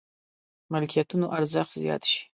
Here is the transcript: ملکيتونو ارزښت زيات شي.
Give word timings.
ملکيتونو 0.71 1.25
ارزښت 1.37 1.71
زيات 1.81 2.03
شي. 2.11 2.21